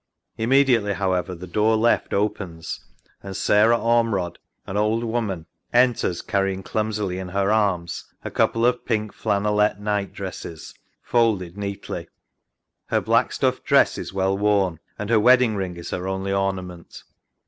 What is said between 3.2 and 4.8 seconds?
and Sarah Ormerod, an